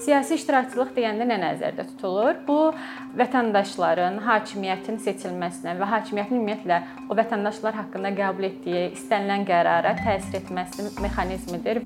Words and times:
Siyasi 0.00 0.38
iştirakçılıq 0.38 0.94
deyəndə 0.96 1.26
nə 1.28 1.36
nəzərdə 1.42 1.84
tutulur? 1.90 2.38
Bu 2.46 2.56
vətəndaşların 3.20 4.16
hakimiyyətin 4.24 4.96
seçilməsinə 5.04 5.76
və 5.76 5.88
hakimiyyətin 5.92 6.38
ümumiyyətlə 6.38 6.78
o 7.12 7.16
vətəndaşlar 7.18 7.76
haqqında 7.82 8.14
qəbul 8.16 8.48
etdiyi 8.48 8.86
istənilən 8.94 9.44
qərara 9.50 9.92
təsir 10.00 10.40
etməsi 10.40 10.88
mexanizmidir. 11.04 11.84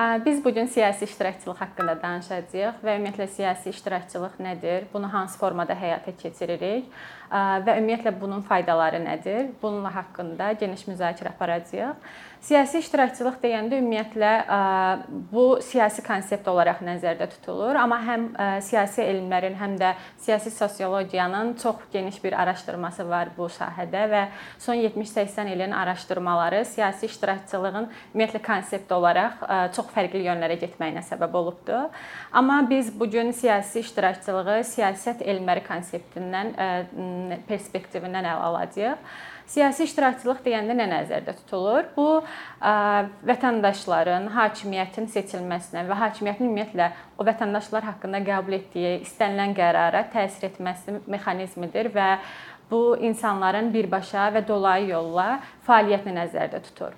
Biz 0.00 0.44
bu 0.44 0.54
gün 0.54 0.66
siyasi 0.66 1.04
iştirakçılıq 1.04 1.58
haqqında 1.60 1.94
danışacağıq 2.02 2.80
və 2.80 2.94
ümumiyyətlə 2.96 3.26
siyasi 3.34 3.68
iştirakçılıq 3.70 4.38
nədir? 4.40 4.88
Bunu 4.94 5.12
hansı 5.12 5.36
formada 5.38 5.76
həyata 5.76 6.14
keçiririk 6.16 6.88
və 7.30 7.76
ümumiyyətlə 7.76 8.14
bunun 8.20 8.40
faydaları 8.40 9.02
nədir? 9.04 9.52
Bununla 9.62 9.92
haqqında 9.94 10.52
geniş 10.52 10.86
müzakirə 10.88 11.34
aparacağıq. 11.34 12.08
Siyasi 12.40 12.80
iştirakçılıq 12.80 13.34
deyəndə 13.42 13.76
ümumiyyətlə 13.76 14.30
bu 15.32 15.58
siyasi 15.60 16.00
konsept 16.02 16.48
olaraq 16.48 16.80
nəzərdə 16.80 17.28
tutulur, 17.34 17.76
amma 17.76 17.98
həm 18.00 18.24
siyasi 18.64 19.04
elmlərin, 19.04 19.58
həm 19.60 19.76
də 19.76 19.92
siyasi 20.16 20.50
sosiologiyanın 20.50 21.52
çox 21.60 21.76
geniş 21.92 22.24
bir 22.24 22.32
araşdırması 22.40 23.04
var 23.10 23.34
bu 23.36 23.50
sahədə 23.52 24.06
və 24.08 24.24
son 24.58 24.80
70-80 24.80 25.52
ilin 25.52 25.76
araşdırmaları 25.76 26.64
siyasi 26.64 27.06
iştirakçılığın 27.12 27.90
ümumiyyətlə 28.14 28.42
konsept 28.46 28.92
olaraq 28.92 29.44
çox 29.76 29.89
fərqli 29.94 30.22
yönlərə 30.26 30.56
getməyinə 30.60 31.02
səbəb 31.06 31.34
olubdu. 31.40 31.80
Amma 32.32 32.60
biz 32.70 32.92
bu 33.00 33.08
gün 33.10 33.32
siyasi 33.36 33.82
iştirakçılığı 33.84 34.60
siyasət 34.74 35.24
elmləri 35.26 35.64
konseptindən 35.66 36.54
perspektivindən 37.48 38.30
ələ 38.32 38.48
alacağıq. 38.48 39.12
Siyasi 39.50 39.82
iştirakçılıq 39.88 40.44
deyəndə 40.44 40.76
nə 40.78 40.84
nəzərdə 40.92 41.32
tutulur? 41.40 41.88
Bu 41.96 42.20
vətəndaşların 43.26 44.28
hakimiyyətin 44.36 45.08
seçilməsinə 45.10 45.82
və 45.88 45.96
hakimiyyətin 46.04 46.46
ümumiyyətlə 46.46 46.86
o 47.18 47.26
vətəndaşlar 47.26 47.88
haqqında 47.88 48.22
qəbul 48.28 48.60
etdiyi 48.60 49.00
istənilən 49.02 49.56
qərara 49.58 50.04
təsir 50.12 50.52
etməsi 50.52 51.00
mexanizmidir 51.10 51.90
və 51.96 52.12
bu 52.70 52.94
insanların 53.02 53.72
birbaşa 53.74 54.28
və 54.36 54.44
dolayı 54.46 54.92
yolla 54.92 55.40
fəaliyyətini 55.66 56.14
nəzərdə 56.20 56.62
tutur. 56.68 56.94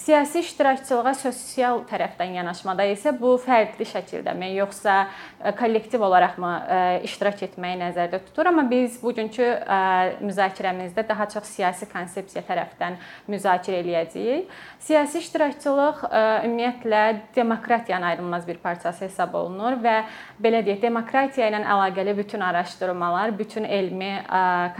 Siyasi 0.00 0.40
iştirakçılığa 0.40 1.12
sosial 1.14 1.82
tərəfdən 1.84 2.32
yanaşmada 2.38 2.86
isə 2.88 3.10
bu 3.20 3.34
fərqli 3.42 3.84
şəkildəmi, 3.84 4.46
yoxsa 4.56 4.94
e, 5.04 5.50
kollektiv 5.58 6.00
olaraqmı 6.06 6.52
e, 6.56 6.78
iştirak 7.04 7.42
etməyi 7.44 7.76
nəzərdə 7.82 8.22
tutur? 8.24 8.48
Amma 8.48 8.64
biz 8.70 8.96
bugünkü 9.02 9.44
e, 9.44 9.80
müzakirəmizdə 10.24 11.04
daha 11.08 11.26
çox 11.34 11.50
siyasi 11.52 11.88
konsepsiya 11.90 12.40
tərəfdən 12.48 12.96
müzakirə 13.28 13.82
eləyəcəyik. 13.82 14.54
Siyasi 14.86 15.20
iştirakçılıq 15.20 16.00
ümumiyyətlə 16.46 17.02
demokratiyanın 17.36 18.06
ayrılmaz 18.12 18.48
bir 18.48 18.56
parçası 18.62 19.04
hesab 19.04 19.36
olunur 19.36 19.76
və 19.84 19.98
belə 20.40 20.62
deyək, 20.64 20.80
demokratiya 20.86 21.50
ilə 21.52 21.60
əlaqəli 21.60 22.16
bütün 22.16 22.40
araşdırmalar, 22.40 23.36
bütün 23.38 23.68
elmi 23.68 24.14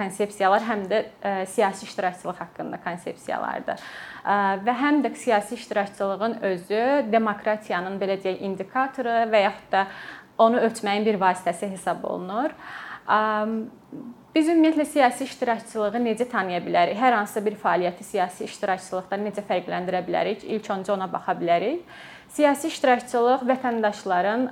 konsepsiyalar 0.01 0.65
həm 0.65 0.87
də 0.89 1.03
siyasi 1.53 1.85
iştirakçılıq 1.85 2.41
haqqında 2.41 2.81
konsepsiyalardır 2.85 3.85
və 4.25 4.75
həm 4.83 5.03
də 5.05 5.15
siyasi 5.17 5.55
iştirakçılığın 5.55 6.39
özü 6.53 6.83
demokratiyanın 7.13 7.99
belə 8.01 8.19
deyək 8.23 8.43
indikatoru 8.47 9.17
və 9.33 9.45
yaxud 9.47 9.71
da 9.73 9.87
onu 10.39 10.61
ölçməyin 10.67 11.07
bir 11.07 11.21
vasitəsi 11.21 11.71
hesab 11.73 12.05
olunur. 12.05 12.55
Biz 14.35 14.49
ümumiyyətlə 14.49 14.85
siyasi 14.87 15.25
iştirakçılığı 15.27 16.01
necə 16.05 16.27
tanıya 16.31 16.61
bilərik? 16.63 16.95
Hər 17.01 17.17
hansısa 17.19 17.43
bir 17.43 17.57
fəaliyyəti 17.59 18.07
siyasi 18.07 18.47
iştirakçılıqdan 18.47 19.27
necə 19.27 19.43
fərqləndirə 19.49 20.05
bilərik? 20.07 20.47
İlk 20.47 20.71
öncə 20.71 20.95
ona 20.95 21.11
baxa 21.11 21.35
bilərik. 21.41 21.83
Siyasi 22.31 22.69
iştirakçılıq 22.71 23.41
vətəndaşların 23.43 24.45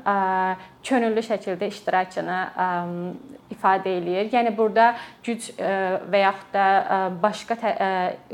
könüllü 0.82 1.22
şəkildə 1.22 1.69
iştirakını 1.70 2.38
ifadə 3.54 3.92
eləyir. 4.00 4.32
Yəni 4.32 4.50
burada 4.56 4.88
güc 5.22 5.47
və 5.54 6.22
yaxud 6.24 6.50
da 6.56 6.64
başqa 7.22 7.54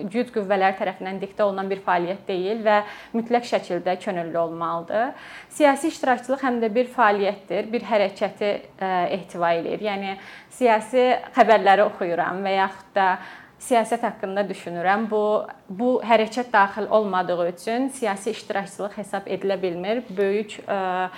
güc 0.01 0.33
qüvvələri 0.33 0.79
tərəfindən 0.79 1.21
diktə 1.21 1.45
olunan 1.45 1.69
bir 1.69 1.83
fəaliyyət 1.85 2.25
deyil 2.31 2.65
və 2.65 2.79
mütləq 3.13 3.45
şəkildə 3.51 3.99
könüllü 4.01 4.39
olmalıdır. 4.47 5.13
Siyasi 5.53 5.93
iştirakçılıq 5.93 6.41
həm 6.49 6.63
də 6.65 6.73
bir 6.81 6.89
fəaliyyətdir, 6.97 7.69
bir 7.69 7.85
hərəkəti 7.85 8.51
ehtiva 8.81 9.53
eləyir. 9.59 9.85
Yəni 9.91 10.17
siyasi 10.57 11.05
xəbərləri 11.37 11.85
oxuyuram 11.89 12.43
və 12.45 12.59
yaxud 12.59 12.93
da 12.97 13.09
siyasət 13.65 14.05
haqqında 14.05 14.45
düşünürəm. 14.49 15.07
Bu 15.11 15.23
bu 15.69 15.95
hərəkət 16.05 16.53
daxil 16.53 16.91
olmadığı 16.91 17.49
üçün 17.49 17.89
siyasi 17.89 18.35
iştirakçılıq 18.37 18.99
hesab 18.99 19.27
edilə 19.27 19.57
bilmir. 19.63 20.03
Böyük 20.11 20.59
ə, 20.67 21.09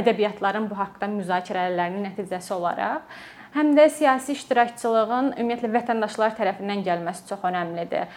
ədəbiyyatların 0.00 0.68
bu 0.70 0.78
haqqda 0.78 1.10
müzakirələrinin 1.14 2.10
nəticəsi 2.10 2.52
olaraq 2.56 3.06
həm 3.54 3.70
də 3.76 3.86
siyasi 3.92 4.34
iştirakçılığın 4.34 5.34
ümumiyyətlə 5.38 5.70
vətəndaşlar 5.76 6.34
tərəfindən 6.38 6.82
gəlməsi 6.86 7.28
çox 7.28 7.44
əhəmilidir. 7.46 8.10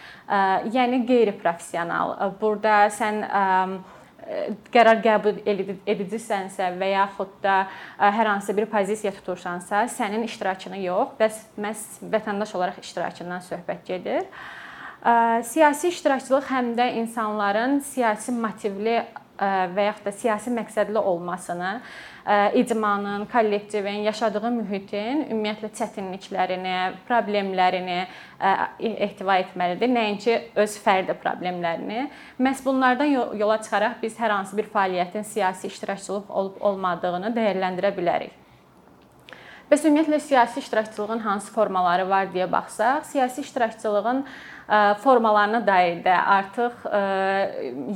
Yəni 0.74 1.04
qeyri-professional. 1.06 2.16
Burada 2.40 2.88
sən 2.94 3.22
qərar 4.72 5.00
qəbul 5.04 5.40
edicisənsə 5.88 6.70
və 6.76 6.90
yaxud 6.92 7.30
da 7.42 7.62
hər 7.98 8.28
hansı 8.34 8.56
bir 8.56 8.68
pozisiya 8.70 9.12
tutursansa, 9.16 9.86
sənin 9.88 10.26
iştirakını 10.26 10.82
yox, 10.84 11.14
bəs 11.20 11.42
məhz 11.60 11.84
vətəndaş 12.12 12.54
olaraq 12.58 12.82
iştirakından 12.82 13.44
söhbət 13.46 13.86
gedir. 13.88 14.26
Siyasi 15.48 15.92
iştirakçılıq 15.94 16.48
həm 16.50 16.74
də 16.76 16.90
insanların 17.00 17.78
siyasi 17.86 18.32
motivli 18.34 18.98
və 19.38 19.84
yaxud 19.88 20.08
da 20.08 20.12
siyasi 20.12 20.50
məqsədli 20.54 20.98
olmasını, 20.98 21.80
icmanın, 22.60 23.24
kollektivin, 23.32 24.02
yaşadığı 24.08 24.50
mühitin 24.50 25.22
ümumiyyətlə 25.30 25.70
çətinliklərini, 25.78 26.74
problemlərini 27.08 28.00
ehtiva 29.06 29.38
etməlidir. 29.44 29.94
Nəinki 29.94 30.40
öz 30.58 30.74
fərdi 30.84 31.16
problemlərini. 31.22 32.08
Məhz 32.42 32.64
bunlardan 32.66 33.14
yola 33.14 33.60
çıxaraq 33.62 34.02
biz 34.02 34.18
hər 34.20 34.34
hansı 34.36 34.58
bir 34.58 34.68
fəaliyyətin 34.74 35.24
siyasi 35.24 35.70
iştirakçılıq 35.72 36.28
olub 36.28 36.60
olmadığını 36.60 37.32
dəyərləndirə 37.38 37.94
bilərik. 37.96 38.47
Bəs 39.68 39.82
ümumiyyətlə 39.84 40.16
siyasi 40.24 40.62
iştirakçılığın 40.62 41.18
hansı 41.20 41.52
formaları 41.52 42.06
var 42.08 42.30
deyə 42.32 42.46
baxsaq, 42.52 43.02
siyasi 43.04 43.42
iştirakçılığın 43.44 44.22
formalarına 45.02 45.60
dair 45.66 46.00
də 46.04 46.14
artıq 46.36 46.86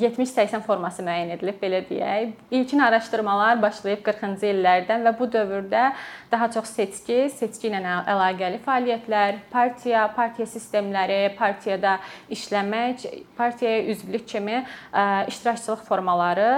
70-80 0.02 0.60
forması 0.66 1.00
müəyyən 1.06 1.32
edilib 1.38 1.56
belə 1.64 1.80
deyək. 1.88 2.36
İlkin 2.50 2.84
araşdırmalar 2.84 3.62
başlayıb 3.64 4.04
40-cı 4.04 4.52
illərdən 4.52 5.08
və 5.08 5.16
bu 5.18 5.32
dövrdə 5.32 5.88
daha 6.32 6.52
çox 6.52 6.76
seçki, 6.76 7.30
seçki 7.40 7.72
ilə 7.72 7.80
əlaqəli 8.04 8.60
fəaliyyətlər, 8.68 9.40
partiya, 9.52 10.06
partiya 10.16 10.46
sistemləri, 10.52 11.22
partiyada 11.40 11.98
işləmək, 12.28 13.08
partiyaya 13.36 13.84
üzvlük 13.96 14.28
kimi 14.28 14.64
iştirakçılıq 15.28 15.88
formaları 15.88 16.50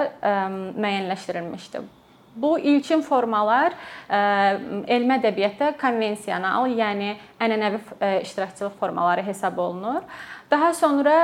müəyyənləşdirilmişdi. 0.75 1.91
Bu 2.37 2.59
ilkin 2.59 3.03
formalar 3.07 3.77
elmi 4.11 5.15
ədəbiyyatda 5.21 5.73
konvensional, 5.79 6.67
yəni 6.67 7.15
ənənəvi 7.41 7.79
iştirakçılıq 8.25 8.75
formaları 8.81 9.23
hesab 9.27 9.59
olunur. 9.59 10.03
Daha 10.51 10.75
sonra 10.75 11.15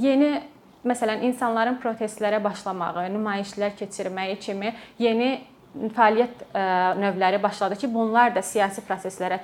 yeni 0.00 0.40
məsələn 0.84 1.22
insanların 1.28 1.76
protestlərə 1.80 2.42
başlamağı, 2.44 3.06
nümayişlər 3.12 3.76
keçirməyi 3.78 4.36
kimi 4.40 4.74
yeni 4.98 5.30
fəaliyyət 5.74 6.42
növləri 7.00 7.42
başladı 7.42 7.76
ki, 7.80 7.88
bunlar 7.94 8.34
da 8.34 8.42
siyasi 8.42 8.84
proseslərə 8.88 9.40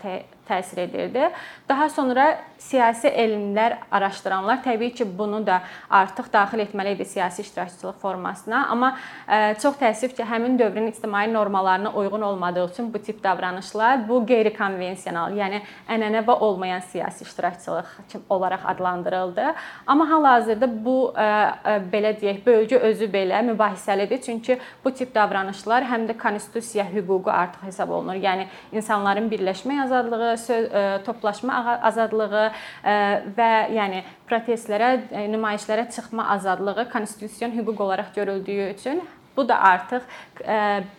təsir 0.50 0.84
edirdi. 0.88 1.31
Daha 1.69 1.88
sonra 1.88 2.26
siyasi 2.58 3.08
elmlər 3.08 3.76
araşdıranlar 3.91 4.61
təbii 4.64 4.93
ki, 4.94 5.06
bunu 5.19 5.41
da 5.47 5.61
artıq 5.91 6.29
daxil 6.32 6.64
etməli 6.67 6.94
idi 6.97 7.05
siyasi 7.05 7.43
iştirakçılıq 7.43 7.99
formasına, 8.02 8.67
amma 8.69 8.91
e, 9.29 9.55
çox 9.62 9.79
təəssüf 9.81 10.14
ki, 10.17 10.26
həmin 10.26 10.58
dövrün 10.58 10.91
ictimai 10.91 11.32
normalarına 11.32 11.93
uyğun 11.93 12.23
olmadığı 12.23 12.67
üçün 12.70 12.93
bu 12.94 12.99
tip 12.99 13.23
davranışlar 13.25 14.08
bu 14.08 14.20
qeyri-konvensional, 14.26 15.37
yəni 15.38 15.62
ənənəvi 15.88 16.31
olmayan 16.31 16.81
siyasi 16.81 17.25
iştirakçılıq 17.25 17.87
olaraq 18.29 18.67
adlandırıldı. 18.75 19.55
Amma 19.87 20.11
hal-hazırda 20.11 20.69
bu 20.85 21.14
e, 21.17 21.23
e, 21.25 21.79
belə 21.93 22.14
deyək, 22.20 22.44
bölgü 22.46 22.76
özü 22.76 23.11
belə 23.12 23.43
mübahisəlidir, 23.53 24.20
çünki 24.20 24.58
bu 24.85 24.94
tip 24.94 25.14
davranışlar 25.14 25.87
həm 25.88 26.08
də 26.11 26.19
konstitusiya 26.19 26.85
hüququ 26.93 27.31
artıq 27.31 27.67
hesab 27.67 27.91
olunur. 27.91 28.20
Yəni 28.20 28.46
insanların 28.73 29.31
birləşmə 29.31 29.82
azadlığı, 29.85 30.37
söz 30.40 30.66
e, 30.72 30.82
toplaşma 31.06 31.60
azadlığı 31.90 32.42
e, 32.42 32.96
və 33.37 33.50
yəni 33.76 34.02
protestlərə, 34.31 34.90
e, 35.10 35.25
nümayişlərə 35.34 35.88
çıxma 35.94 36.28
azadlığı 36.37 36.88
konstitusion 36.92 37.54
hüquq 37.56 37.82
olaraq 37.84 38.14
görüldüyü 38.14 38.70
üçün 38.75 39.02
bu 39.37 39.46
da 39.48 39.60
artıq 39.62 40.02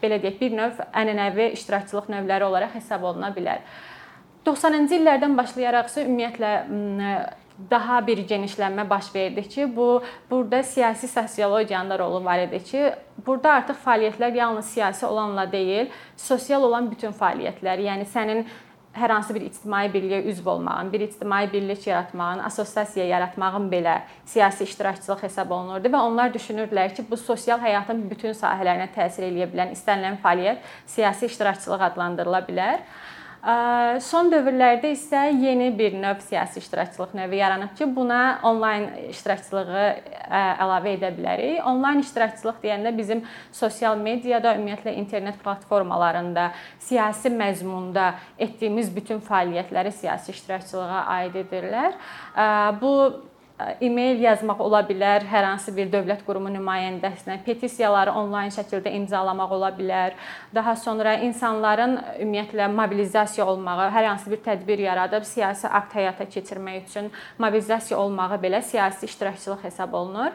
belə 0.01 0.17
deyək, 0.23 0.37
bir 0.39 0.53
növ 0.55 0.79
ənənəvi 0.97 1.51
iştirakçılıq 1.57 2.07
növləri 2.09 2.47
olaraq 2.47 2.77
hesab 2.77 3.03
oluna 3.05 3.29
bilər. 3.35 3.59
90-cı 4.47 4.97
illərdən 4.97 5.35
başlayaraq 5.37 5.91
isə 5.91 6.05
ümumiyyətlə 6.07 6.53
daha 7.69 7.99
bir 8.07 8.23
genişlənmə 8.27 8.89
baş 8.89 9.15
verdi 9.15 9.43
ki, 9.49 9.75
bu 9.75 10.03
burada 10.29 10.63
siyasi 10.63 11.07
sosiologiyanın 11.07 11.89
da 11.89 11.99
rolu 11.99 12.25
var 12.25 12.39
idi 12.39 12.63
ki, 12.63 12.91
burada 13.25 13.51
artıq 13.59 13.77
fəaliyyətlər 13.85 14.37
yalnız 14.37 14.65
siyasi 14.65 15.05
olanla 15.05 15.51
deyil, 15.51 15.89
sosial 16.17 16.63
olan 16.63 16.89
bütün 16.91 17.11
fəaliyyətlər, 17.11 17.85
yəni 17.87 18.07
sənin 18.13 18.45
hər 18.93 19.13
hansı 19.13 19.33
bir 19.35 19.45
ictimai 19.45 19.85
birliyə 19.93 20.21
üzv 20.31 20.47
olmağın, 20.51 20.91
bir 20.93 21.03
ictimai 21.05 21.45
birlik 21.53 21.87
yaratmağın, 21.87 22.43
assosiasiya 22.47 23.05
yaratmağın 23.07 23.69
belə 23.71 23.99
siyasi 24.25 24.63
iştirakçılıq 24.63 25.23
hesab 25.23 25.51
olunurdu 25.51 25.91
və 25.93 26.01
onlar 26.01 26.33
düşünürdülər 26.33 26.93
ki, 26.95 27.05
bu 27.11 27.17
sosial 27.17 27.61
həyatın 27.63 28.03
bütün 28.09 28.35
sahələrinə 28.35 28.89
təsir 28.95 29.29
eləyə 29.29 29.47
bilən 29.53 29.71
istənilən 29.77 30.19
fəaliyyət 30.23 30.67
siyasi 30.95 31.31
iştirakçılıq 31.31 31.87
adlandırıla 31.91 32.43
bilər. 32.49 32.83
Son 33.41 34.27
dövrlərdə 34.29 34.91
isə 34.93 35.23
yeni 35.33 35.71
bir 35.73 35.95
növ 35.97 36.19
siyasi 36.21 36.59
iştirakçılıq 36.61 37.15
növü 37.17 37.39
yaranıb 37.39 37.71
ki, 37.73 37.87
buna 37.95 38.37
onlayn 38.45 38.83
iştirakçılığı 39.09 39.85
əlavə 40.61 40.91
edə 40.93 41.09
bilərik. 41.15 41.55
Onlayn 41.65 42.03
iştirakçılıq 42.03 42.59
deyəndə 42.61 42.91
bizim 42.97 43.23
sosial 43.49 43.97
mediada, 43.97 44.53
ümumiyyətlə 44.59 44.93
internet 44.93 45.41
platformalarında, 45.41 46.51
siyasi 46.85 47.33
məzmunda 47.33 48.11
etdiyimiz 48.37 48.93
bütün 48.95 49.25
fəaliyyətləri 49.25 49.95
siyasi 50.03 50.37
iştirakçılığa 50.37 51.01
aid 51.17 51.41
edirlər. 51.41 51.97
Bu 52.77 52.93
e-mail 53.81 54.21
yazmaq 54.23 54.61
ola 54.63 54.81
bilər, 54.87 55.25
hər 55.29 55.45
hansı 55.47 55.73
bir 55.75 55.89
dövlət 55.91 56.23
qurumu 56.27 56.51
nümayəndəsinə, 56.53 57.39
petisiyaları 57.45 58.13
onlayn 58.17 58.53
şəkildə 58.53 58.93
imzalamaq 59.01 59.53
ola 59.57 59.71
bilər. 59.75 60.15
Daha 60.55 60.75
sonra 60.75 61.15
insanların 61.27 61.97
ümumiyyətlə 62.19 62.67
mobilizasiya 62.71 63.45
olmağı, 63.45 63.89
hər 63.95 64.09
hansı 64.11 64.31
bir 64.31 64.43
tədbir 64.45 64.85
yaradıb 64.87 65.27
siyasi 65.27 65.67
akt 65.67 65.95
həyata 65.99 66.27
keçirmək 66.29 66.89
üçün 66.89 67.11
mobilizasiya 67.39 67.99
olmağı 67.99 68.41
belə 68.43 68.61
siyasi 68.61 69.05
iştirakçılıq 69.05 69.63
hesab 69.63 69.93
olunur. 69.93 70.31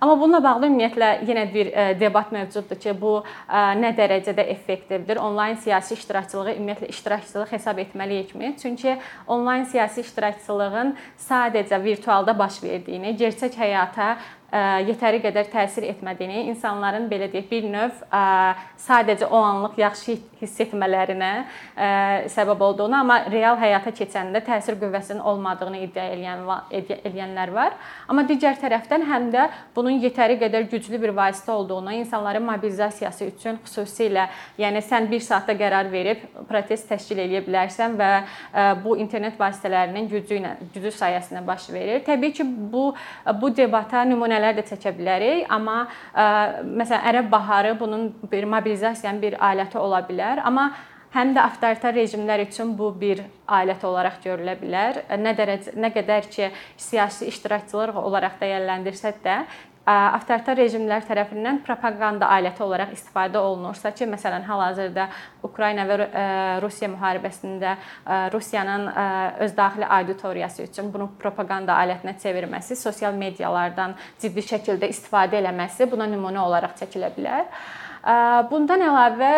Amma 0.00 0.14
bununla 0.20 0.38
bağlı 0.44 0.68
ümumiyyətlə 0.68 1.06
yenə 1.26 1.42
bir 1.50 1.70
e, 1.72 1.84
debat 1.98 2.30
mövcuddur 2.30 2.78
ki, 2.78 2.92
bu 3.00 3.16
e, 3.24 3.62
nə 3.82 3.90
dərəcədə 3.98 4.44
effektivdir? 4.52 5.18
Onlayn 5.18 5.58
siyasi 5.58 5.96
iştirakçılığı 5.98 6.54
ümumiyyətlə 6.54 6.90
iştirakçılıq 6.92 7.50
hesab 7.56 7.80
etməliyikmi? 7.82 8.52
Çünki 8.62 8.94
onlayn 9.26 9.66
siyasi 9.66 10.04
iştirakçılığın 10.06 10.94
sadəcə 11.26 11.82
virtualda 11.82 12.36
baş 12.38 12.62
verdiyini, 12.62 13.16
gerçək 13.18 13.58
həyata 13.58 14.12
yetəri 14.48 15.20
qədər 15.20 15.50
təsir 15.52 15.84
etmədiyini, 15.90 16.46
insanların 16.54 17.04
belə 17.10 17.26
deyək, 17.28 17.48
bir 17.50 17.66
növ 17.68 17.98
sadəcə 18.80 19.28
o 19.28 19.36
anlıq 19.44 19.76
yaxşı 19.82 20.14
hiss 20.40 20.62
etmələrinə 20.64 21.32
səbəb 22.32 22.62
olduğunu, 22.64 22.96
amma 22.96 23.18
real 23.28 23.58
həyata 23.60 23.92
keçəndə 23.92 24.40
təsir 24.46 24.78
qüvvəsinin 24.80 25.20
olmadığını 25.20 25.82
iddia 25.84 26.06
edən 26.14 26.46
edənlər 27.10 27.52
var. 27.52 27.76
Amma 28.08 28.24
digər 28.28 28.56
tərəfdən 28.62 29.04
həm 29.10 29.28
də 29.34 29.48
bunun 29.76 29.98
yetəri 30.00 30.38
qədər 30.40 30.68
güclü 30.70 31.02
bir 31.02 31.12
vasitə 31.16 31.52
olduğunu, 31.52 31.98
insanların 32.00 32.46
mobilizasiyası 32.48 33.28
üçün 33.28 33.60
xüsusilə, 33.66 34.28
yəni 34.58 34.80
sən 34.86 35.10
1 35.10 35.26
saatda 35.28 35.58
qərar 35.58 35.90
verib 35.92 36.24
protest 36.48 36.88
təşkil 36.88 37.20
edə 37.26 37.44
bilərsən 37.44 37.98
və 38.00 38.10
bu 38.84 38.96
internet 38.96 39.36
vasitələrinin 39.40 40.08
gücü 40.08 40.40
ilə, 40.40 40.56
gücü 40.72 40.94
sayəsində 40.94 41.44
baş 41.46 41.68
verir. 41.74 42.00
Təbii 42.06 42.32
ki, 42.32 42.48
bu 42.72 42.94
bu 43.42 43.52
debata 43.56 44.06
nümunə 44.08 44.37
nümunələr 44.38 44.58
də 44.58 44.64
çəkə 44.68 44.92
bilərik, 44.96 45.46
amma 45.50 45.86
ə, 46.14 46.62
məsələn 46.64 47.06
ərəb 47.10 47.30
baharı 47.30 47.74
bunun 47.78 48.12
bir 48.30 48.46
mobilizasiyanın 48.46 49.20
bir 49.20 49.36
aləti 49.40 49.78
ola 49.78 50.02
bilər, 50.06 50.42
amma 50.44 50.70
həm 51.14 51.32
də 51.36 51.44
avtoritar 51.44 51.94
rejimlər 51.96 52.44
üçün 52.46 52.74
bu 52.78 52.90
bir 53.00 53.24
alət 53.48 53.84
olaraq 53.88 54.20
görülə 54.24 54.58
bilər. 54.60 55.02
Nə 55.16 55.32
dərəcə 55.38 55.76
nə 55.78 55.92
qədər 55.94 56.28
ki 56.32 56.50
siyasi 56.76 57.30
iştirakçılıq 57.32 57.96
olaraq 58.02 58.36
dəyərləndirsək 58.42 59.22
də, 59.24 59.40
avtoritar 59.88 60.58
rejimlər 60.58 61.04
tərəfindən 61.08 61.62
propaqanda 61.64 62.28
aləti 62.34 62.60
olaraq 62.60 62.92
istifadə 62.92 63.40
olunursa 63.40 63.94
ki, 63.96 64.04
məsələn, 64.10 64.44
hal-hazırda 64.44 65.06
Ukrayna 65.48 65.86
və 65.88 65.96
Rusiya 66.60 66.90
müharibəsində 66.92 67.74
Rusiyanın 68.34 68.88
öz 69.46 69.56
daxili 69.56 69.88
auditoriyası 69.98 70.68
üçün 70.68 70.92
bunu 70.92 71.08
propaqanda 71.20 71.78
alətinə 71.80 72.18
çevirməsi, 72.20 72.76
sosial 72.76 73.16
medialardan 73.16 73.96
ciddi 74.20 74.44
şəkildə 74.52 74.92
istifadə 74.92 75.40
eləməsi 75.40 75.88
buna 75.90 76.08
nümunə 76.10 76.44
olaraq 76.44 76.76
çəkilə 76.82 77.14
bilər. 77.16 77.48
Bundan 78.48 78.80
əlavə 78.80 79.32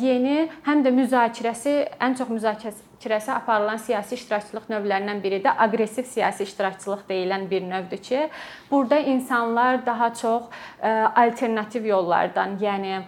yeni 0.00 0.46
həm 0.64 0.80
də 0.86 0.92
müzakirəsi 0.94 1.72
ən 2.00 2.14
çox 2.16 2.30
müzakirəsi 2.32 3.32
aparılan 3.34 3.76
siyasi 3.82 4.16
iştirakçılıq 4.16 4.70
növlərindən 4.72 5.20
biri 5.20 5.42
də 5.44 5.52
aqressiv 5.66 6.08
siyasi 6.08 6.46
iştirakçılıq 6.48 7.02
deyilən 7.10 7.44
bir 7.50 7.66
növdür 7.68 8.00
ki, 8.00 8.28
burada 8.70 8.98
insanlar 8.98 9.84
daha 9.86 10.14
çox 10.14 10.48
alternativ 11.14 11.84
yollardan, 11.84 12.56
yəni 12.62 13.02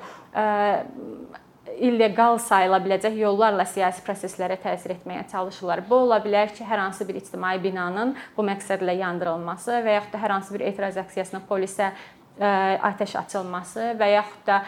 illegal 1.79 2.39
sayıla 2.43 2.77
biləcək 2.85 3.17
yollarla 3.17 3.65
siyasi 3.69 4.05
proseslərə 4.05 4.59
təsir 4.61 4.93
etməyə 4.97 5.25
çalışırlar. 5.33 5.87
Bu 5.89 6.03
ola 6.05 6.19
bilər 6.21 6.53
ki, 6.53 6.65
hər 6.69 6.85
hansı 6.85 7.09
bir 7.09 7.17
ictimai 7.21 7.57
binanın 7.63 8.13
bu 8.37 8.45
məqsədlə 8.45 8.99
yandırılması 8.99 9.81
və 9.87 9.99
yaxud 9.99 10.13
da 10.13 10.23
hər 10.23 10.37
hansı 10.37 10.55
bir 10.59 10.69
etiraz 10.69 11.01
aksiyasına 11.01 11.41
polisə 11.49 11.93
atəş 12.39 13.17
açılması 13.19 13.93
və 13.99 14.09
yaxud 14.13 14.47
da 14.47 14.59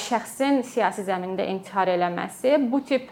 şəxsin 0.00 0.62
siyasi 0.64 1.04
zəmində 1.06 1.46
intihar 1.52 1.90
eləməsi, 1.92 2.56
bu 2.72 2.80
tip 2.88 3.10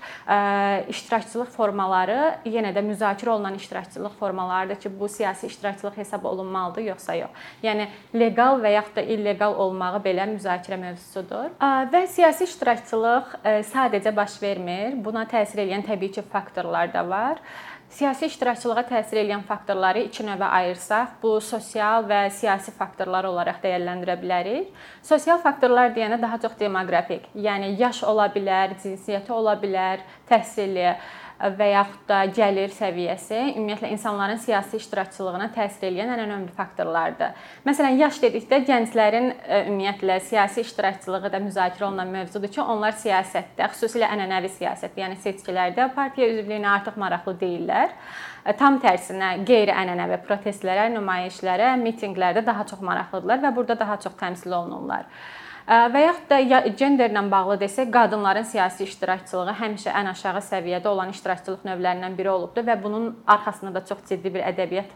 iştirakçılıq 0.90 1.50
formaları 1.54 2.20
yenə 2.48 2.72
də 2.76 2.82
müzakirə 2.86 3.34
olunan 3.36 3.54
iştirakçılıq 3.60 4.16
formalarıdır 4.18 4.80
ki, 4.80 4.92
bu 5.00 5.08
siyasi 5.08 5.46
iştirakçılıq 5.46 5.96
hesab 5.96 6.24
olunmalıdır 6.24 6.88
yoxsa 6.90 7.14
yox. 7.20 7.30
Yəni 7.62 7.88
leqal 8.14 8.62
və 8.64 8.74
yaxud 8.76 8.96
da 8.96 9.02
illeqal 9.02 9.54
olmağı 9.54 10.02
belə 10.04 10.28
müzakirə 10.34 10.80
mövzusudur. 10.80 11.50
Və 11.92 12.06
siyasi 12.08 12.44
iştirakçılıq 12.48 13.34
sadəcə 13.72 14.16
baş 14.16 14.42
vermir. 14.42 14.96
Buna 15.04 15.26
təsir 15.28 15.66
edən 15.66 15.84
təbii 15.86 16.12
ki, 16.16 16.22
faktorlar 16.32 16.92
da 16.94 17.08
var. 17.08 17.42
Siyasi 17.90 18.28
iştirakçılığa 18.30 18.84
təsir 18.86 19.18
edən 19.24 19.40
faktorları 19.42 20.04
iki 20.06 20.22
növə 20.22 20.46
ayırsaq, 20.60 21.16
bu 21.22 21.32
sosial 21.42 22.04
və 22.06 22.20
siyasi 22.30 22.70
faktorlar 22.76 23.26
olaraq 23.26 23.58
dəyərləndirə 23.64 24.14
bilərik. 24.20 24.68
Sosial 25.02 25.40
faktorlar 25.42 25.90
deyəndə 25.96 26.20
daha 26.22 26.38
çox 26.44 26.54
demoqrafik, 26.60 27.26
yəni 27.34 27.72
yaş 27.80 28.04
ola 28.06 28.28
bilər, 28.30 28.76
cinsiyyəti 28.84 29.34
ola 29.34 29.56
bilər, 29.58 30.06
təhsili, 30.30 30.92
və 31.40 31.70
yaxud 31.72 32.02
da 32.08 32.18
gəlir 32.36 32.72
səviyyəsi 32.74 33.38
ümumiyyətlə 33.54 33.90
insanların 33.94 34.40
siyasi 34.42 34.76
iştirakçılığına 34.80 35.48
təsir 35.54 35.88
edən 35.88 36.12
ən 36.12 36.22
önəmli 36.26 36.52
faktorlardır. 36.56 37.32
Məsələn, 37.64 37.96
yaş 38.02 38.20
dedikdə 38.24 38.60
gənclərin 38.68 39.30
e, 39.32 39.62
ümumiyyətlə 39.70 40.18
siyasi 40.28 40.64
iştirakçılığı 40.66 41.32
da 41.32 41.40
müzakirə 41.40 41.88
olunan 41.88 42.12
mövzudur 42.12 42.52
ki, 42.52 42.60
onlar 42.60 42.96
siyasətdə, 43.00 43.70
xüsusilə 43.72 44.10
ənənəvi 44.12 44.52
siyasət, 44.58 45.00
yəni 45.00 45.16
seçkilərdə 45.24 45.88
partiya 45.96 46.28
üzvlüyünə 46.34 46.74
artıq 46.76 47.00
maraqlı 47.00 47.38
deyillər. 47.40 47.96
E, 48.44 48.56
tam 48.60 48.76
tərsinə 48.84 49.38
qeyri-ənənəvi 49.48 50.20
protestlərə, 50.28 50.90
nümayişlərə, 50.96 51.72
mitinqlərdə 51.80 52.44
daha 52.46 52.68
çox 52.68 52.84
maraqlıdırlar 52.84 53.46
və 53.46 53.54
burada 53.56 53.80
daha 53.80 53.96
çox 54.04 54.20
təmsil 54.20 54.60
olunurlar 54.60 55.08
və 55.70 56.00
yaxud 56.02 56.30
da 56.30 56.38
genderlə 56.74 57.22
bağlı 57.30 57.56
desək, 57.60 57.92
qadınların 57.94 58.46
siyasi 58.50 58.88
iştirakçılığı 58.88 59.52
həmişə 59.60 59.92
ən 59.94 60.10
aşağı 60.10 60.42
səviyyədə 60.42 60.90
olan 60.90 61.12
iştirakçılıq 61.14 61.62
növlərindən 61.68 62.16
biri 62.18 62.32
olubdur 62.32 62.66
və 62.66 62.74
bunun 62.82 63.12
arxasında 63.26 63.74
da 63.74 63.84
çox 63.86 64.02
ciddi 64.08 64.34
bir 64.34 64.42
ədəbiyyat 64.50 64.90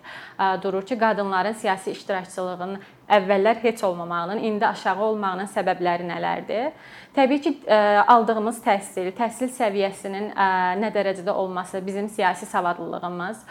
durur 0.62 0.82
ki, 0.82 0.98
qadınların 0.98 1.54
siyasi 1.62 1.94
iştirakçılığının 1.94 2.80
əvvəllər 3.08 3.60
heç 3.62 3.84
olmamağının, 3.84 4.42
indi 4.44 4.66
aşağı 4.66 5.02
olmağının 5.04 5.48
səbəbləri 5.52 6.06
nələrdir? 6.08 6.70
Təbii 7.14 7.38
ki, 7.38 7.50
aldığımız 8.10 8.56
təhsil, 8.64 9.12
təhsil 9.14 9.52
səviyyəsinin 9.54 10.32
nə 10.80 10.88
dərəcədə 10.90 11.30
olması, 11.30 11.78
bizim 11.86 12.08
siyasi 12.10 12.46
savadlılığımız, 12.50 13.44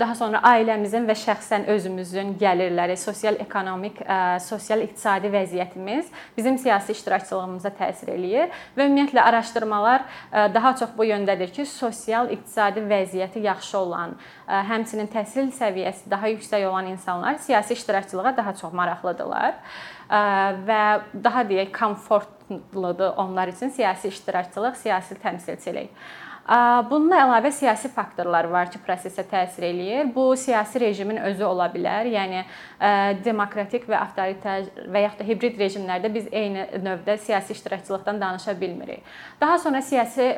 daha 0.00 0.14
sonra 0.16 0.40
ailəmizin 0.48 1.04
və 1.04 1.12
şəxsən 1.20 1.66
özümüzün 1.74 2.32
gəlirləri, 2.40 2.96
sosial 2.96 3.36
ekonomik, 3.44 4.00
sosial 4.40 4.86
iqtisadi 4.86 5.28
vəziyyətimiz 5.34 6.08
bizim 6.36 6.56
siyasi 6.58 6.96
iştirakçılığımıza 6.96 7.74
təsir 7.76 8.14
eləyir 8.14 8.56
və 8.78 8.86
ümumiyyətlə 8.88 9.20
araşdırmalar 9.20 10.06
daha 10.54 10.72
çox 10.80 10.96
bu 10.96 11.04
yöndədir 11.10 11.52
ki, 11.52 11.66
sosial 11.68 12.32
iqtisadi 12.32 12.86
vəziyyəti 12.88 13.44
yaxşı 13.44 13.78
olan, 13.78 14.16
həmçinin 14.48 15.12
təhsil 15.12 15.52
səviyyəsi 15.52 16.08
daha 16.10 16.32
yüksək 16.32 16.64
olan 16.70 16.88
insanlar 16.94 17.36
siyasi 17.44 17.76
iştirakçılığa 17.76 18.36
daha 18.36 18.54
çox 18.54 18.72
maraqlıdırlar 18.84 19.56
və 20.68 20.82
daha 21.24 21.48
deyək 21.48 21.72
komfortludur 21.72 23.16
onlar 23.16 23.48
üçün 23.48 23.72
siyasi 23.72 24.12
iştirakçılıq, 24.12 24.76
siyasi 24.76 25.18
təmsilçilik. 25.24 25.90
Bununla 26.44 27.22
əlavə 27.22 27.48
siyasi 27.56 27.88
faktorlar 27.88 28.44
var 28.52 28.68
ki, 28.68 28.76
prosesə 28.84 29.22
təsir 29.24 29.64
eləyir. 29.64 30.10
Bu 30.12 30.26
siyasi 30.36 30.82
rejimin 30.82 31.16
özü 31.30 31.46
ola 31.48 31.70
bilər. 31.72 32.04
Yəni 32.12 32.42
demokratik 33.24 33.86
və 33.88 33.96
avtoritar 33.96 34.68
və 34.92 35.06
yaxud 35.06 35.22
da 35.22 35.28
hibrid 35.30 35.56
rejimlərdə 35.56 36.12
biz 36.12 36.28
eyni 36.28 36.66
növdə 36.84 37.16
siyasi 37.24 37.56
iştirakçılıqdan 37.56 38.20
danışa 38.20 38.60
bilmirik. 38.60 39.00
Daha 39.40 39.56
sonra 39.58 39.80
siyasi 39.82 40.28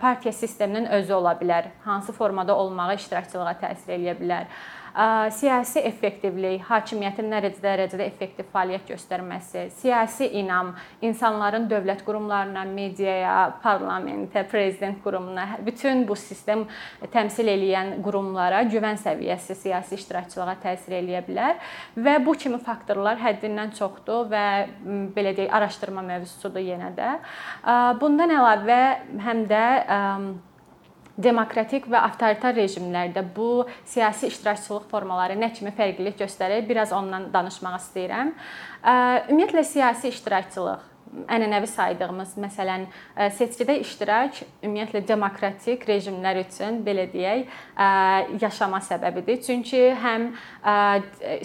partiya 0.00 0.32
sisteminin 0.32 0.88
özü 0.96 1.12
ola 1.20 1.36
bilər. 1.36 1.68
Hansı 1.84 2.16
formada 2.16 2.56
olmağı 2.56 2.96
iştirakçılığa 2.96 3.52
təsir 3.60 3.98
eləyə 3.98 4.16
bilər 4.16 4.48
siyasi 5.30 5.82
effektivlik, 5.86 6.62
hakimiyyətin 6.66 7.28
nə 7.30 7.40
dərəcədə 7.46 8.06
effektiv 8.08 8.48
fəaliyyət 8.52 8.88
göstərməsi, 8.92 9.68
siyasi 9.78 10.26
inam, 10.40 10.72
insanların 11.04 11.68
dövlət 11.70 12.02
qurumlarına, 12.06 12.64
mediaya, 12.72 13.36
parlamentə, 13.62 14.42
prezident 14.50 14.98
qurumuna, 15.04 15.46
bütün 15.66 16.02
bu 16.08 16.16
sistem 16.18 16.66
təmsil 17.12 17.52
edən 17.52 17.94
qurumlara 18.02 18.64
güvən 18.72 18.98
səviyyəsi 18.98 19.56
siyasi 19.62 19.98
iştirakçılığa 20.00 20.56
təsir 20.64 20.98
eləyə 20.98 21.22
bilər 21.28 21.62
və 21.96 22.18
bu 22.24 22.34
kimi 22.38 22.58
faktorlar 22.58 23.20
həddindən 23.22 23.76
çoxdur 23.78 24.26
və 24.32 24.44
belə 25.14 25.36
deyək, 25.36 25.54
araşdırma 25.54 26.02
mövzusudur 26.10 26.64
yenə 26.64 26.90
də. 26.98 27.14
Bundan 28.02 28.34
əlavə 28.34 28.82
həm 29.22 29.46
də 29.50 29.64
demokratik 31.18 31.88
və 31.90 31.98
avtoritar 32.06 32.54
rejimlərdə 32.54 33.24
bu 33.36 33.66
siyasi 33.84 34.30
iştirakçılıq 34.30 34.86
formaları 34.90 35.34
nə 35.38 35.50
kimi 35.56 35.74
fərqlilik 35.74 36.20
göstərir? 36.20 36.62
Biraz 36.68 36.94
ondan 36.94 37.32
danışmaq 37.34 37.80
istəyirəm. 37.82 38.30
Ümumiyyətlə 38.86 39.66
siyasi 39.66 40.14
iştirakçılıq 40.14 40.86
ənənəvi 41.08 41.64
saydığımız, 41.72 42.34
məsələn, 42.36 42.82
seçkidə 43.32 43.78
iştirak 43.80 44.42
ümumiyyətlə 44.60 45.00
demokratik 45.08 45.86
rejimlər 45.88 46.42
üçün 46.42 46.82
belə 46.84 47.06
deyək, 47.08 47.46
yaşama 48.42 48.82
səbəbidir. 48.84 49.40
Çünki 49.46 49.80
həm 50.02 50.26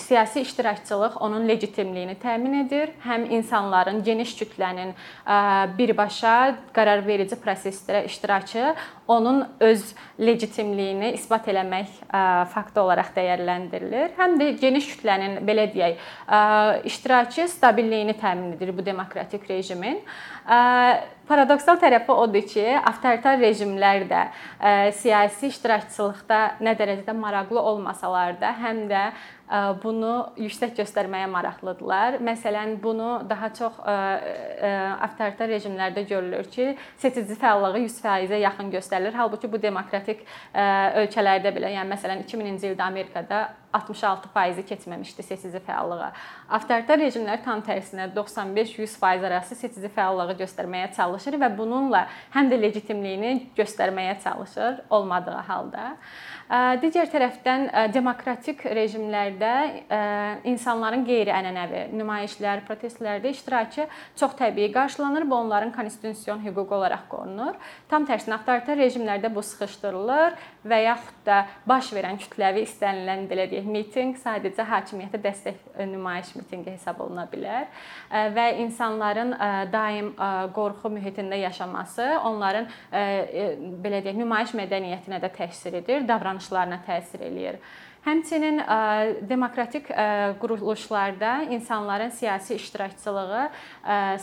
siyasi 0.03 0.43
iştirakçılıq 0.43 1.15
onun 1.23 1.47
legitimliyini 1.47 2.17
təmin 2.19 2.65
edir, 2.65 2.91
həm 3.07 3.29
insanların, 3.39 4.03
geniş 4.03 4.35
kütlənin 4.41 4.91
birbaşa 5.79 6.35
qərarverici 6.75 7.39
prosesdə 7.39 8.03
iştirakı 8.11 8.73
onun 9.07 9.43
öz 9.59 9.83
legitimliyini 10.19 11.11
isbat 11.17 11.47
eləmək 11.51 11.89
faktı 12.53 12.81
olaraq 12.81 13.09
dəyərləndirilir. 13.15 14.13
Həm 14.17 14.37
də 14.39 14.51
geniş 14.61 14.87
kütlənin 14.93 15.41
belə 15.47 15.67
deyək, 15.73 15.99
iştirakı 16.87 17.47
stabilliyini 17.51 18.15
təmin 18.19 18.55
edir 18.55 18.71
bu 18.77 18.85
demokratik 18.85 19.49
rejimin. 19.49 19.99
Paradoksal 21.27 21.79
tərəfi 21.79 22.15
odur 22.15 22.47
ki, 22.47 22.65
avtoritar 22.79 23.39
rejimlər 23.39 24.07
də 24.09 24.23
siyasi 24.99 25.51
iştirakçılıqda 25.51 26.41
nə 26.63 26.75
dərəcədə 26.79 27.15
maraqlı 27.15 27.61
olmasalar 27.61 28.35
da, 28.41 28.51
həm 28.63 28.85
də 28.91 29.05
bunu 29.83 30.33
yüksək 30.41 30.71
göstərməyə 30.79 31.27
maraqlıdırlar. 31.29 32.19
Məsələn, 32.25 32.75
bunu 32.81 33.09
daha 33.29 33.51
çox 33.53 33.79
avtoritar 33.85 35.51
rejimlərdə 35.53 36.05
görülür 36.09 36.49
ki, 36.49 36.71
seçici 36.97 37.37
fəallığı 37.37 37.83
100%-ə 37.85 38.39
yaxın 38.43 38.71
göstərilir. 38.73 39.13
Halbuki 39.17 39.51
bu 39.51 39.61
demokratik 39.61 40.23
ölkələrdə 40.53 41.53
belə, 41.53 41.69
yəni 41.77 41.93
məsələn 41.93 42.25
2000-ci 42.25 42.73
ildə 42.73 42.87
Amerikada 42.87 43.43
66% 43.73 44.63
keçməmişdi 44.69 45.23
seçici 45.23 45.61
fəallığa. 45.67 46.11
Avtoritar 46.53 46.99
rejimlər 47.01 47.41
tam 47.45 47.63
tərsinə 47.65 48.11
95-100% 48.15 49.25
arası 49.29 49.57
seçici 49.57 49.89
fəallığı 49.95 50.37
göstərməyə 50.43 50.91
çalışır 50.95 51.39
və 51.41 51.49
bununla 51.57 52.05
həm 52.35 52.51
də 52.51 52.59
legitimliyini 52.61 53.49
göstərməyə 53.57 54.19
çalışır 54.23 54.83
olmadığı 54.93 55.41
halda. 55.47 55.95
Digər 56.83 57.07
tərəfdən 57.09 57.69
demokratik 57.95 58.61
rejimlərdə 58.67 59.53
insanların 60.51 61.05
qeyri-ənənəvi 61.07 61.85
nümayişlər, 61.95 62.61
protestlərdə 62.67 63.31
iştirakı 63.33 63.87
çox 64.19 64.35
təbii 64.37 64.69
qarşılanır 64.75 65.25
və 65.25 65.39
onların 65.39 65.71
konstitusion 65.73 66.43
hüququ 66.43 66.75
olaraq 66.77 67.07
qorunur. 67.09 67.57
Tam 67.89 68.05
tərsinə 68.05 68.37
avtoritar 68.37 68.77
rejimlərdə 68.77 69.31
bu 69.33 69.41
sıxışdırılır 69.41 70.37
və 70.67 70.81
yaxud 70.83 71.23
da 71.25 71.39
baş 71.65 71.93
verən 71.95 72.19
kütləvi 72.21 72.67
istənilən 72.67 73.25
belə 73.31 73.47
deyək 73.49 73.62
mitinq 73.67 74.17
sadəcə 74.21 74.65
hakimiyyətə 74.69 75.21
dəstək 75.23 75.61
nümayiş 75.91 76.33
mitinqi 76.39 76.73
hesab 76.75 76.99
oluna 77.05 77.27
bilər 77.31 77.69
və 78.35 78.49
insanların 78.65 79.35
daim 79.73 80.11
qorxu 80.55 80.91
mühitində 80.93 81.39
yaşaması 81.43 82.09
onların 82.23 82.67
belə 82.91 84.03
deyək 84.03 84.19
nümayiş 84.19 84.53
mədəniyyətinə 84.59 85.21
də 85.23 85.31
təsir 85.37 85.79
edir, 85.81 86.05
davranışlarına 86.07 86.83
təsir 86.87 87.25
eləyir. 87.29 87.59
Həmçinin 88.03 88.57
demokratik 89.29 89.87
quruluşlarda 90.41 91.45
insanların 91.55 92.09
siyasi 92.11 92.57
iştirakçılığı 92.59 93.45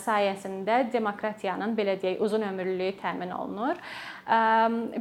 sayəsində 0.03 0.83
demokratiyanın 0.93 1.73
belə 1.77 1.95
deyək 2.03 2.21
uzun 2.21 2.45
ömürlülüyü 2.51 2.93
təmin 3.01 3.33
olunur. 3.33 3.81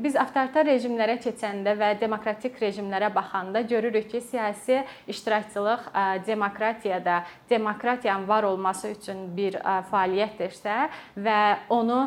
Biz 0.01 0.17
avtoritar 0.17 0.67
rejimlərə 0.67 1.19
keçəndə 1.21 1.75
və 1.79 1.91
demokratik 2.01 2.57
rejimlərə 2.61 3.11
baxanda 3.15 3.61
görürük 3.61 4.09
ki, 4.11 4.21
siyasi 4.21 4.81
iştirakçılıq 5.09 5.89
demokratiyada 6.27 7.23
demokratiyanın 7.51 8.29
var 8.29 8.43
olması 8.49 8.89
üçün 8.95 9.37
bir 9.37 9.59
fəaliyyətdirsə 9.91 10.77
və 11.17 11.41
onu 11.69 12.01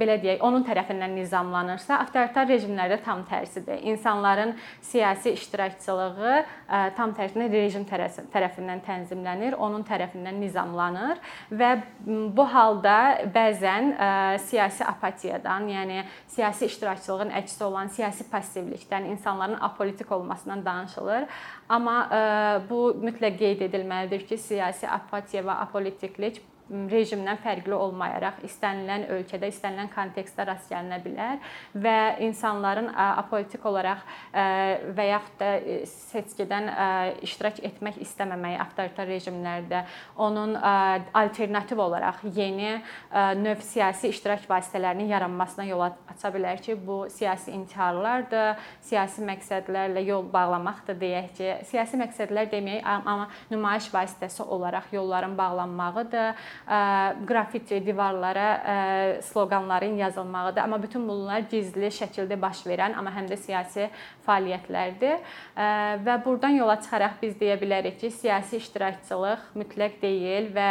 belə 0.00 0.18
deyək, 0.22 0.42
onun 0.42 0.66
tərəfindən 0.66 1.14
nizamlanırsa, 1.20 2.00
avtoritar 2.02 2.48
rejimlərdə 2.50 3.00
tam 3.04 3.24
tərsidir. 3.28 3.80
İnsanların 3.92 4.54
siyasi 4.80 5.32
iştirakçılığı 5.38 6.44
tam 6.96 7.14
tərsinə 7.16 7.48
rejim 7.52 7.86
tərəfindən 7.88 8.82
tənzimlənir, 8.86 9.54
onun 9.54 9.86
tərəfindən 9.86 10.40
nizamlanır 10.42 11.22
və 11.50 11.70
bu 12.06 12.48
halda 12.52 12.98
bəzən 13.34 13.94
siyasi 14.48 14.84
apatiyadan, 14.84 15.68
yəni 15.68 16.02
siyasi 16.26 16.66
iştirakçılığın 16.66 17.30
əksi 17.42 17.64
olan 17.64 17.88
siyasi 17.88 18.24
passivlikdən, 18.32 19.08
insanların 19.12 19.56
apolitik 19.60 20.12
olmasından 20.12 20.64
danışılır. 20.64 21.26
Amma 21.68 21.96
e, 22.12 22.20
bu 22.70 22.82
mütləq 23.02 23.38
qeyd 23.38 23.66
edilməlidir 23.70 24.26
ki, 24.26 24.38
siyasi 24.38 24.88
apatiya 24.88 25.42
və 25.46 25.58
apolitiklik 25.66 26.42
rejimdən 26.68 27.38
fərqli 27.42 27.74
olmayaraq 27.74 28.42
istənilən 28.48 29.06
ölkədə, 29.14 29.48
istənilən 29.52 29.90
kontekstdə 29.92 30.44
rast 30.48 30.70
gəlinə 30.72 30.98
bilər 31.04 31.38
və 31.74 31.96
insanların 32.26 32.90
apolitik 32.94 33.64
olaraq 33.68 34.02
və 34.96 35.06
yaxud 35.08 35.38
da 35.40 35.50
seçkidən 35.88 36.68
iştirak 37.24 37.62
etmək 37.64 38.00
istəməməyi 38.04 38.58
avtoritar 38.62 39.08
rejimlərdə 39.08 39.84
onun 40.16 40.56
alternativ 40.58 41.80
olaraq 41.82 42.24
yeni 42.36 42.76
növ 43.40 43.62
siyasi 43.64 44.12
iştirak 44.12 44.44
vasitələrinin 44.50 45.08
yaranmasına 45.12 45.68
yol 45.68 45.86
aça 45.88 46.32
bilər 46.34 46.60
ki, 46.62 46.76
bu 46.86 47.06
siyasi 47.12 47.52
intiharlardır, 47.56 48.58
siyasi 48.84 49.24
məqsədlərlə 49.24 50.02
yol 50.04 50.26
bağlamaqdır 50.32 50.98
deyək 51.00 51.28
ki, 51.38 51.50
siyasi 51.70 52.00
məqsədlər 52.00 52.50
deməyək, 52.52 52.84
amma 52.84 53.28
nümayiş 53.50 53.90
vasitəsi 53.94 54.42
olaraq 54.42 54.92
yolların 54.92 55.36
bağlanmağıdır 55.38 56.48
qrafiti 56.66 57.86
divarlara 57.86 59.20
sloqanların 59.22 59.96
yazılmağıdır. 59.96 60.62
Amma 60.62 60.82
bütün 60.82 61.08
bunlar 61.08 61.44
gizli 61.50 61.90
şəkildə 61.92 62.40
baş 62.40 62.64
verən, 62.66 62.96
amma 62.98 63.12
həm 63.14 63.28
də 63.30 63.36
siyasi 63.36 63.88
fəaliyyətlərdir. 64.26 65.20
Və 66.06 66.18
burdan 66.24 66.56
yola 66.58 66.78
çıxaraq 66.80 67.20
biz 67.22 67.36
deyə 67.40 67.58
bilərik 67.60 68.00
ki, 68.00 68.10
siyasi 68.10 68.56
iştirakçılıq 68.56 69.54
mütləq 69.58 70.00
deyil 70.02 70.50
və 70.56 70.68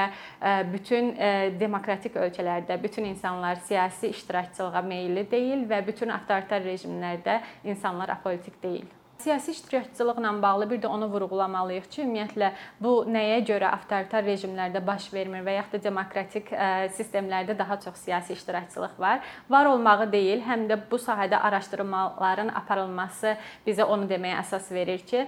bütün 0.73 1.13
demokratik 1.59 2.15
ölkələrdə 2.15 2.83
bütün 2.83 3.03
insanlar 3.13 3.55
siyasi 3.55 4.07
iştirakçılığa 4.13 4.81
meylli 4.81 5.25
deyil 5.31 5.65
və 5.69 5.85
bütün 5.87 6.09
avtoritar 6.09 6.61
rejimlərdə 6.61 7.41
insanlar 7.63 8.09
apolitik 8.09 8.63
deyil. 8.63 8.85
Siyasi 9.17 9.51
iştirakçılıqla 9.51 10.41
bağlı 10.41 10.69
bir 10.69 10.81
də 10.81 10.87
onu 10.87 11.07
vurğulamalıyıq 11.09 11.87
ki, 11.89 12.01
ümumiyyətlə 12.03 12.51
bu 12.79 12.91
nəyə 13.09 13.39
görə 13.47 13.71
avtoritar 13.73 14.23
rejimlərdə 14.23 14.79
baş 14.87 15.07
vermir 15.13 15.41
və 15.43 15.55
yaxud 15.57 15.73
da 15.79 15.83
demokratik 15.83 16.51
sistemlərdə 16.95 17.57
daha 17.57 17.79
çox 17.81 17.97
siyasi 18.05 18.33
iştirakçılıq 18.33 18.99
var? 18.99 19.19
Var 19.49 19.65
olmağı 19.65 20.11
deyil, 20.11 20.43
həm 20.45 20.67
də 20.69 20.77
bu 20.91 20.99
sahədə 21.01 21.39
araşdırmaların 21.49 22.53
aparılması 22.61 23.33
bizə 23.67 23.83
onu 23.83 24.05
deməyə 24.07 24.37
əsas 24.43 24.69
verir 24.71 25.01
ki, 25.09 25.25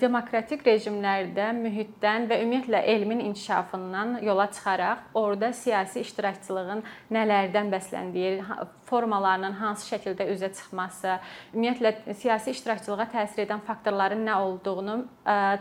demokratik 0.00 0.66
rejimlərdə 0.66 1.48
mühitdən 1.58 2.28
və 2.28 2.42
ümumiyyətlə 2.44 2.84
elmin 2.92 3.24
inkişafından 3.30 4.18
yola 4.22 4.50
çıxaraq 4.52 5.08
orada 5.14 5.52
siyasi 5.52 6.04
iştirakçılığın 6.04 6.84
nələrdən 7.10 7.72
bəsləndiyi, 7.72 8.36
formalarının 8.86 9.56
hansı 9.58 9.88
şəkildə 9.94 10.26
üzə 10.34 10.50
çıxması, 10.54 11.18
ümumiyyətlə 11.54 12.14
siyasi 12.20 12.52
iştirakçılığa 12.54 13.06
təsir 13.12 13.44
edən 13.46 13.62
faktorların 13.66 14.24
nə 14.26 14.38
olduğunu 14.44 14.96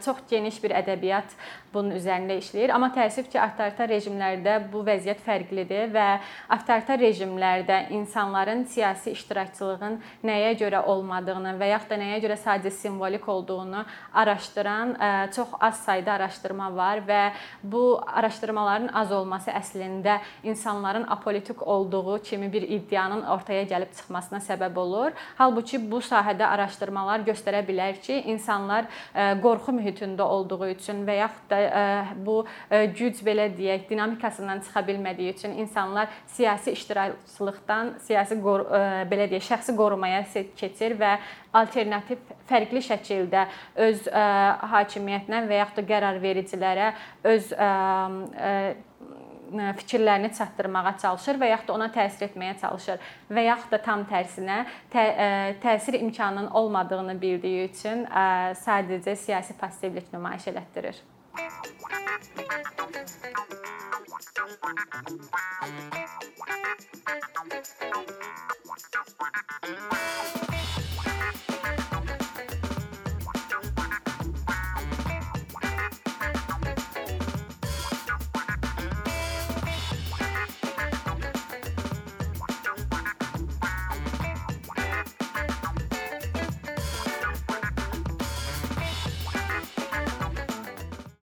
çox 0.06 0.24
geniş 0.30 0.60
bir 0.64 0.76
ədəbiyyat 0.82 1.36
bunun 1.74 1.96
üzərində 1.98 2.36
işləyir. 2.38 2.74
Amma 2.76 2.92
təəssüf 2.94 3.30
ki, 3.32 3.40
avtoritar 3.42 3.90
rejimlərdə 3.90 4.58
bu 4.72 4.84
vəziyyət 4.86 5.24
fərqlidir 5.26 5.90
və 5.94 6.08
avtoritar 6.54 7.00
rejimlərdə 7.02 7.80
insanların 7.98 8.66
siyasi 8.70 9.16
iştirakçılığın 9.18 9.98
nəyə 10.28 10.54
görə 10.60 10.84
olmadığını 10.94 11.56
və 11.62 11.72
yaxud 11.72 11.96
da 11.96 12.00
nəyə 12.02 12.20
görə 12.26 12.38
sadəcə 12.44 12.74
simvolik 12.78 13.28
olduğunu 13.30 13.86
araşdıran 14.14 14.94
çox 15.36 15.56
az 15.60 15.82
sayda 15.86 16.14
araşdırma 16.20 16.70
var 16.76 17.02
və 17.08 17.24
bu 17.64 17.84
araşdırmaların 18.06 18.92
az 18.94 19.12
olması 19.12 19.52
əslində 19.52 20.20
insanların 20.44 21.08
apolitik 21.10 21.68
olduğu 21.68 22.22
kimi 22.24 22.54
bir 22.54 22.62
iddianı 22.62 23.13
imkanın 23.14 23.28
ortaya 23.28 23.64
gəlib 23.64 23.94
çıxmasına 23.96 24.40
səbəb 24.40 24.78
olur. 24.78 25.12
Halbuki 25.38 25.80
bu 25.92 26.00
sahədə 26.02 26.46
araşdırmalar 26.46 27.24
göstərə 27.26 27.64
bilər 27.66 28.00
ki, 28.02 28.24
insanlar 28.32 28.86
qorxu 29.42 29.72
mühitində 29.72 30.24
olduğu 30.24 30.68
üçün 30.74 31.06
və 31.06 31.18
yaxud 31.20 31.50
da 31.50 32.06
bu 32.26 32.46
güc 32.98 33.22
belə 33.26 33.50
deyək, 33.58 33.90
dinamikasından 33.90 34.60
çıxa 34.66 34.86
bilmədiyi 34.88 35.34
üçün 35.34 35.52
insanlar 35.58 36.08
siyasi 36.28 36.72
iştirakçılıqdan 36.72 37.94
siyasi 38.02 38.36
belə 38.36 39.30
deyək, 39.30 39.44
şəxsi 39.52 39.76
qorumaya 39.76 40.24
keçir 40.58 40.98
və 41.00 41.18
alternativ 41.54 42.18
fərqli 42.50 42.82
şəkildə 42.82 43.46
öz 43.76 44.08
ə, 44.10 44.24
hakimiyyətinə 44.74 45.44
və 45.50 45.60
yaxud 45.62 45.84
da 45.84 45.90
qərarvericilərə 45.92 46.88
öz 47.30 47.52
ə, 47.54 47.70
ə, 48.34 48.54
fikirlərini 49.80 50.32
çatdırmağa 50.38 50.94
çalışır 51.02 51.36
və 51.42 51.48
yaxud 51.54 51.68
da 51.70 51.74
ona 51.78 51.90
təsir 51.94 52.22
etməyə 52.30 52.56
çalışır 52.62 52.98
və 53.30 53.42
yaxud 53.48 53.72
da 53.74 53.80
tam 53.86 54.06
tərsinə 54.10 54.60
tə, 54.94 55.04
ə, 55.04 55.06
təsir 55.64 55.94
imkanının 56.02 56.52
olmadığını 56.52 57.16
bildiyi 57.22 57.60
üçün 57.70 58.06
ə, 58.06 58.54
sadəcə 58.66 59.14
siyasi 59.26 59.54
passivlik 59.60 60.08
nümayiş 60.14 60.46
elətdirir. 60.54 60.98
Thank 61.36 61.52
you. 66.94 67.03